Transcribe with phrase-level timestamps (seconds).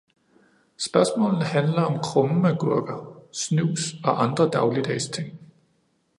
[0.77, 5.39] Spørgsmålene handler om krumme agurker, snus og andre dagligdags ting.